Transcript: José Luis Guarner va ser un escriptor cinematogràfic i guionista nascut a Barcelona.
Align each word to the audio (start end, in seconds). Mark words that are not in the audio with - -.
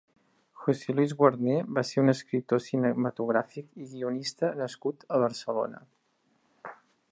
José 0.61 0.93
Luis 0.99 1.11
Guarner 1.19 1.57
va 1.77 1.83
ser 1.89 1.99
un 2.05 2.13
escriptor 2.13 2.63
cinematogràfic 2.69 3.69
i 3.85 3.91
guionista 3.93 4.51
nascut 4.63 5.09
a 5.19 5.23
Barcelona. 5.27 5.85